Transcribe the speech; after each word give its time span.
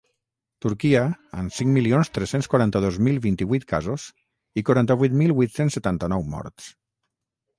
Turquia, 0.65 1.01
amb 1.41 1.55
cinc 1.57 1.69
milions 1.73 2.09
tres-cents 2.15 2.47
quaranta-dos 2.53 2.97
mil 3.07 3.19
vint-i-vuit 3.27 3.67
casos 3.73 4.05
i 4.61 4.63
quaranta-vuit 4.71 5.17
mil 5.23 5.35
vuit-cents 5.41 5.77
setanta-nou 5.79 6.25
morts. 6.33 6.71